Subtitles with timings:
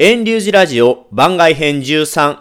[0.00, 2.38] 遠流寺ラジオ番外編13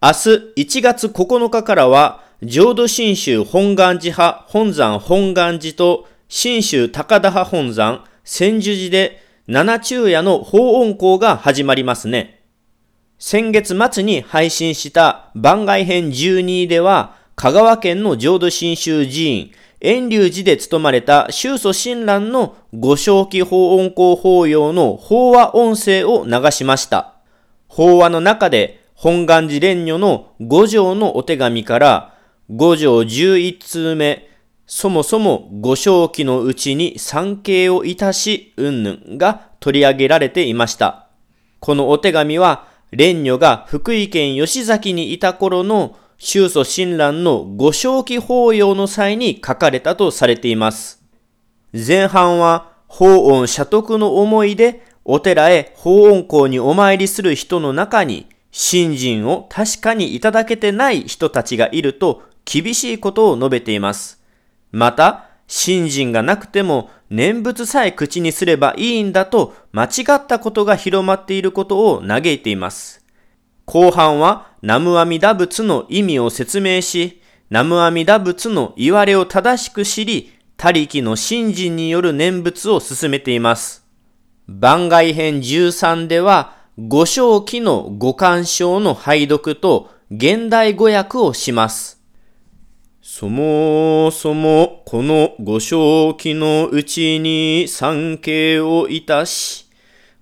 [0.00, 12.40] 明日1月9日からは浄土真宗本願寺派本山本願寺と真宗高田派本山千住寺で七昼夜の法音校が始まりますね。
[13.18, 19.52] 先月末に配信した番外編12では香川県の浄土真宗寺院
[19.84, 27.12] 遠隆寺で務まれた宗祖親鸞のご正気法音校法要の法話音声を流しました。
[27.68, 32.14] 法話の中で本願寺蓮如の五条のお手紙から
[32.48, 34.26] 五条十一通目、
[34.66, 41.08] そもそもご正気のうちに参詣をいたし、うんぬんが取り上げられていました。
[41.60, 51.02] このお手紙は、蓮如が福井県吉崎にいた頃の宗祖親鸞のご正気法要の際に書かれたとされています。
[51.72, 64.22] 前半は法音社徳の思いでお寺へ法音校にお参りする人の中に信心を確かにいただけてない人たちがいると厳しいことを述べています。
[64.70, 73.03] また、信心がなくても念仏さえ口にすればいいんだと間違ったことが広まっていることを嘆いています。
[73.66, 83.84] 後半は南無阿弥陀仏の意味を説明し、南無阿弥陀仏の言われを正しく知り、他力の信心による念仏を進めています。
[84.46, 92.02] 番外編13では、五正記の五感章の拝読と現代語訳をします。
[93.00, 99.66] そもそもこの五正記のうちに参詣をいたし、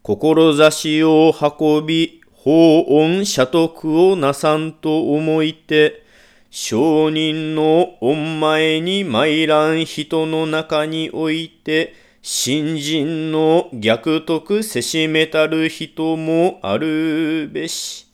[0.02, 6.02] 志を運び、法音社徳をなさんと思いて、
[6.50, 18.08] 商人の御前に参らん人の中において、新人の逆徳せしめたる人もあるべし。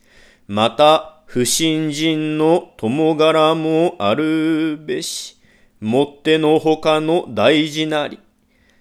[0.47, 5.37] また、不信人の友柄もあるべし。
[5.79, 8.19] もってのほかの大事なり。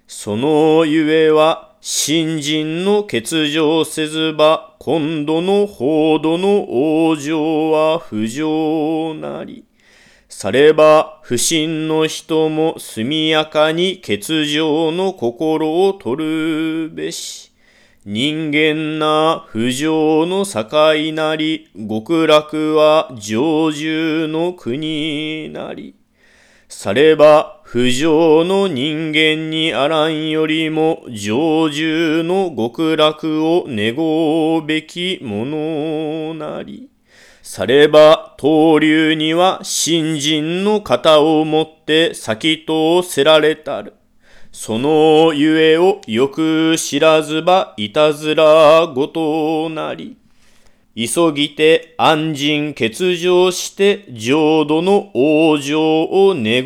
[0.06, 9.64] そのゆえは、新人の欠場せずば、今度の報道の往生は不条なり。
[10.28, 17.52] されば、不信の人も速やかに欠場の心を取るべし。
[18.04, 20.66] 人間な不条の境
[21.12, 25.94] なり、極楽は上住の国なり。
[26.68, 33.94] されば、不浄の人間にあらんよりも、上重の極楽を願
[34.56, 36.88] うべきものなり。
[37.42, 43.92] されば、東流には新人の型をもって先とせられたる。
[44.50, 50.16] そのゆえをよく知らずばいたずらごとなり。
[51.00, 56.64] 急ぎて安心欠場して浄土の往生を願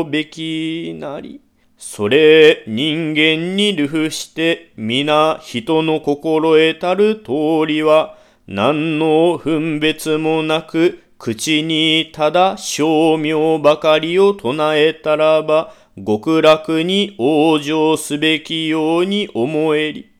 [0.00, 1.40] うべきなり。
[1.76, 20.13] それ人間に流布して皆人の心得たる通りは何の分別もなく口にただ正明ばかりを唱えたらば極楽に往生すべきように思えり。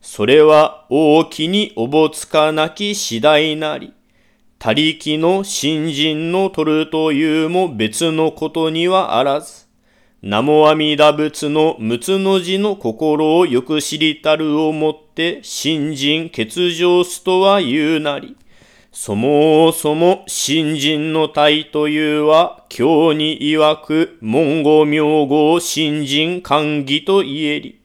[0.00, 3.92] それは大きにおぼつかなき次第なり。
[4.58, 9.66] 他力の新人の取るというも別のことにはあらず。
[10.22, 18.36] 南無阿弥陀仏の六つの字の心をよく知りたるをもって新人欠場すとは言うなり。
[18.92, 27.79] そもそも新人の体というは、今日に曰く、文語名号新人歓義と言えり。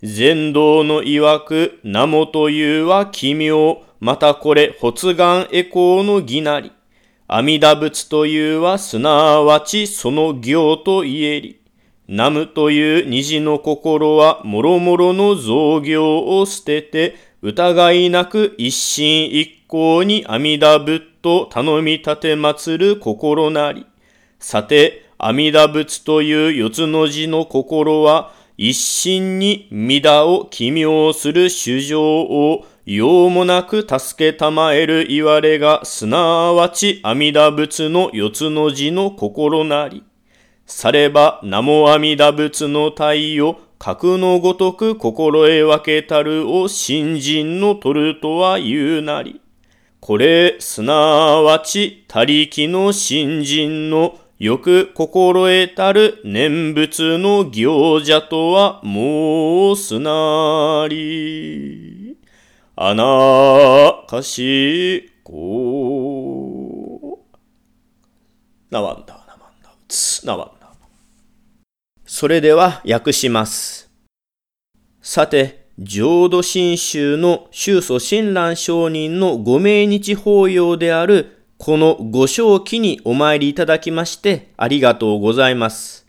[0.00, 6.70] 禅道の曰く、名もというは奇妙、またこれ、発願エコーの義なり。
[7.26, 11.60] 阿弥陀仏というは、すなわちその行と言えり。
[12.06, 23.84] 南無という虹の心は、もろもろの造業を捨てて、疑いなく一心一向に阿弥陀仏と頼み立て祀る心なり。
[24.38, 40.02] さて、阿弥陀仏という四つの字の心は、一心に mida を奇妙する主情を用もなく助けたまえる言われが、すなわち阿弥陀仏の四つの字の心なり。
[40.66, 49.40] されば、名も阿弥陀仏の体を格のごとく心得分けたるを新人の取るとは言うなり。
[50.00, 62.16] これ、すなわち、他力の新人のよく心得たる念仏の行者とは申すなり。
[62.76, 67.18] 花かしこ。
[68.70, 70.72] なわんだ、なわんだ、つ、なわんだ。
[72.06, 73.90] それでは訳します。
[75.02, 86.06] さて、浄土真宗の宗祖親鸞上人のご命日法要であるこのご正気にお参りいただきましてありがとうございます。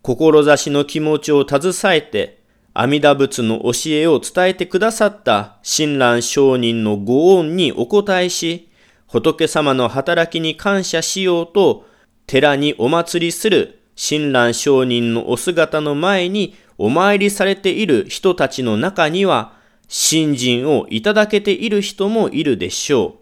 [0.00, 2.38] 志の気持ちを携えて
[2.72, 8.70] 阿弥陀仏の教えを伝えてくださった親鸞上人のご恩にお答えし、
[9.06, 11.84] 仏様の働きに感謝しようと、
[12.26, 19.52] 寺にお祭りする親鸞上人のお姿の前にお参りされている人たちの中には、
[19.86, 23.14] 信心をいただけている人もいるでしょう。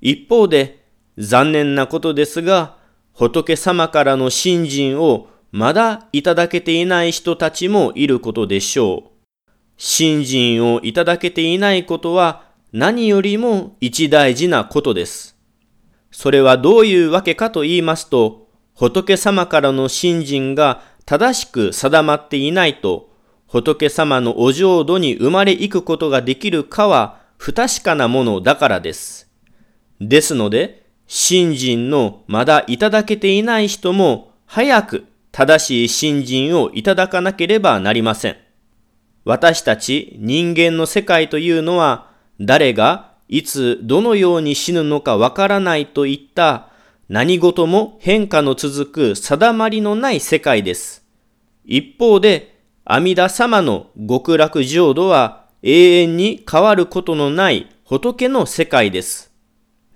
[0.00, 0.83] 一方で、
[1.18, 2.76] 残念なことですが、
[3.12, 9.50] 仏様からの信心をまだいただけていない人たちもいることでしょう。
[9.76, 15.36] 信心をいただけていないことは何よりも一大事なことです。
[16.10, 23.10] それはどういうわけかと言いますと、仏様からの信心が正しく定まっていないと、
[23.46, 29.30] 仏様のお浄土に生まれ行くことができるかは不確かなものだからです。
[30.00, 38.36] ですので、信心のまだいただけていない人も早く正しい信心をいただかなければなりません。
[39.24, 42.10] 私たち人間の世界というのは、
[42.40, 46.68] 誰がいつどのように死ぬのかわからないといった
[47.08, 51.04] 何事も変化の続く定まりのない世界です。
[51.64, 59.32] 一方で、阿弥陀様の極楽浄土は永遠に変わることのない仏の世界です。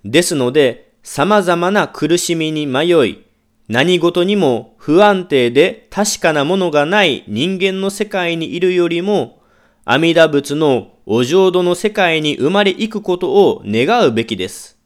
[0.03, 3.25] ですので、様々な苦しみに迷い、
[3.67, 9.41] 何事にも不安定で確かなものがない人間の世界にいるよりも、
[9.85, 14.79] 阿弥陀仏のお浄土の世界に生まれ行くことを願うべきです。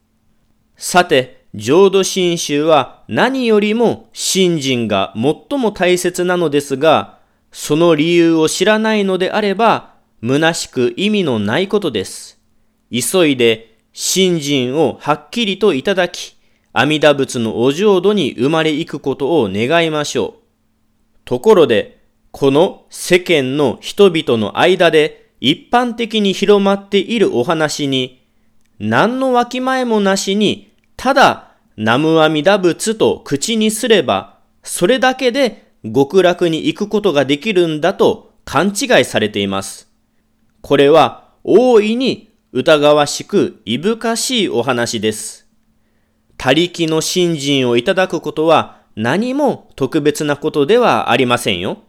[0.77, 7.19] さて、浄土真宗は何よりも信心が最も大切なのですが、
[7.51, 12.41] その理由を知らないのであれば、虚しく意味のないことです。
[12.91, 16.35] 急いで信心をはっきりといただき、
[16.73, 20.43] 阿弥陀仏のお浄土に生まれ行くことを願いましょう。
[21.25, 22.01] ところで、
[22.31, 28.25] この世間の人々の間で一般的に広まっているお話に、
[28.79, 39.87] 何のわきまえもなしに、ただ、南無阿弥陀仏と口にすれば、それだけで極楽に行くことができるんだと勘違いされています。
[40.61, 45.47] これは大いに疑わしくいぶかしいお話です。
[46.37, 51.79] 他力の信心をいただくことは何も特別なことではありませんよ。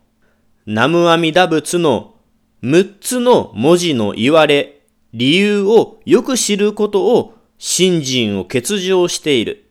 [0.65, 2.15] 南無阿弥陀仏の
[2.63, 4.81] 6つの文字の言われ、
[5.13, 9.69] 理由をよく知ることを信心を欠如している。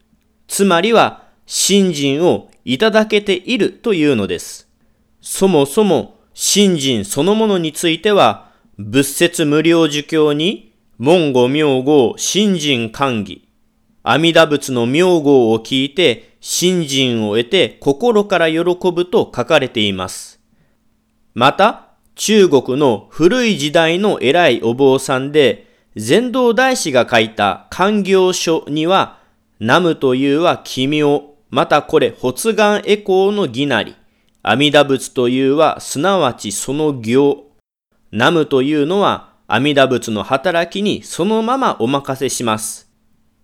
[0.48, 4.70] つまりは信心をいただけているというのです。
[5.22, 10.73] そもそも信心そのものについては、仏説無料儒教に、
[11.04, 13.50] 文語名号信心歓義、
[14.04, 20.40] 阿弥陀仏の名号を聞いて、信心を得て心から喜ぶと書かれています。
[21.34, 25.68] また、中国の古い時代の偉いお坊さんで、
[25.98, 29.20] 禅道大師が書いた官行書には、
[29.60, 33.94] 南無というは奇妙、またこれ発願エコーの儀なり、
[34.42, 37.52] 阿弥陀仏というはすなわちその行、
[38.14, 42.92] 南無というのは阿弥陀仏の働きにそのままお任せします。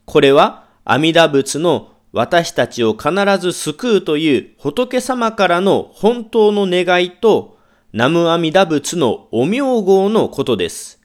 [0.05, 7.59] これは阿弥陀仏の私たちを必ず救うという仏様からの本当の願いと
[7.93, 10.99] 南無阿弥陀仏のお名号のことです。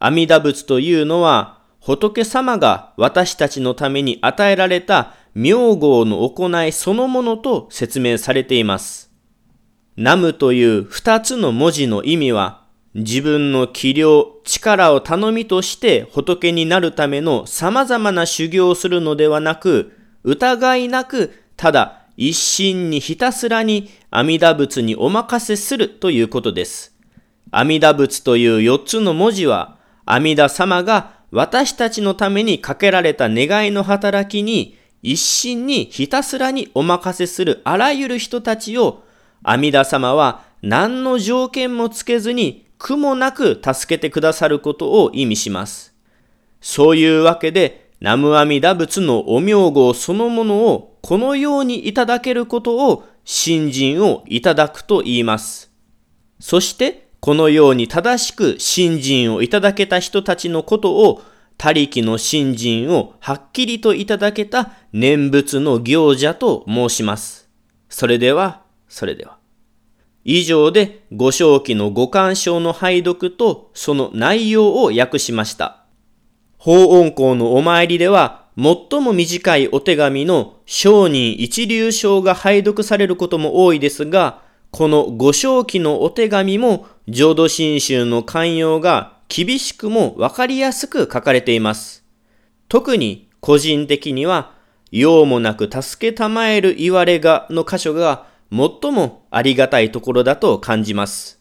[0.00, 9.12] 阿弥陀仏というのは仏様が私たちのために与えられた名号の行いそのものと説明されています。
[9.94, 12.61] 南無という二つの文字の意味は
[12.94, 19.92] 自分の器量、力を頼みとして仏になるための様々な修行をするのではなく、
[20.24, 26.94] 疑いなく、ただ一心にひたすらに阿弥陀仏にお任せするということです。
[27.50, 39.02] 阿弥陀仏という四つの文字は、阿弥陀様が私たちのためにかけられた願いの働きに、一心にひたすらにお任せするあらゆる人たちを、
[39.42, 45.94] 阿弥陀様は何の条件もつけずに苦もなく助けてくださることを意味します。
[46.60, 55.70] そういうわけで、南無阿弥陀仏のお名号そのものをこのようにいただけることを信心をいただくと言います。
[56.40, 61.22] そして、このように正しく信心をいただけた人たちのことを、
[61.58, 67.48] 他力の信心をはっきりといただけた念仏の行者と申します。
[67.88, 69.41] それでは、それでは。
[70.24, 75.84] 以上で五正記の五感章の拝読とその内容を訳しました。
[76.58, 92.04] 法恩公のお参りでは最も短いお手紙の商人一流章が拝読されることも多いですが、この五正記のお手紙も浄土真宗の寛容が厳しくもわかりやすく書かれています。
[92.68, 94.52] 特に個人的には、
[94.90, 101.40] 用もなく助けたまえる言われがの箇所が最もありがたいところだと感じます。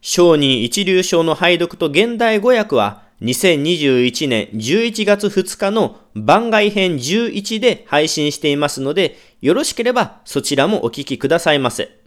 [0.00, 12.03] 商人一流賞の拝読と現代語訳は2021年11月2日の番外編11で配信していますので、よろしければそちらもお聞きくださいませ。